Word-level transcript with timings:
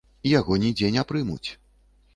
Яго 0.39 0.57
нідзе 0.63 0.91
не 0.97 1.03
прымуць. 1.13 1.49